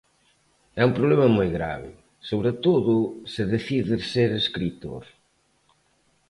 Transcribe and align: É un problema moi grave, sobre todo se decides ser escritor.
É 0.81 0.83
un 0.89 0.93
problema 0.97 1.27
moi 1.37 1.49
grave, 1.57 1.89
sobre 2.29 2.51
todo 2.65 2.93
se 3.33 3.43
decides 3.53 4.01
ser 4.13 4.29
escritor. 4.43 5.03